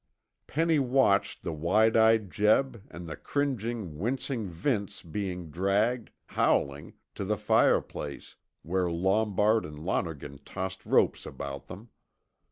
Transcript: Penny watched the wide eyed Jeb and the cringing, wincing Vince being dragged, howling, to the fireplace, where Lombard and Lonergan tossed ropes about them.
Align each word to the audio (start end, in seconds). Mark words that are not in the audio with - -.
Penny 0.47 0.79
watched 0.79 1.43
the 1.43 1.53
wide 1.53 1.95
eyed 1.95 2.31
Jeb 2.31 2.81
and 2.89 3.07
the 3.07 3.15
cringing, 3.15 3.99
wincing 3.99 4.47
Vince 4.49 5.03
being 5.03 5.51
dragged, 5.51 6.09
howling, 6.25 6.93
to 7.13 7.23
the 7.23 7.37
fireplace, 7.37 8.35
where 8.63 8.89
Lombard 8.89 9.63
and 9.63 9.77
Lonergan 9.85 10.39
tossed 10.43 10.87
ropes 10.87 11.23
about 11.27 11.67
them. 11.67 11.89